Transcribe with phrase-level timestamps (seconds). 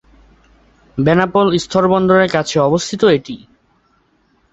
[0.97, 3.35] বেনাপোল স্থলবন্দর এর কাছে অবস্থিত এটি।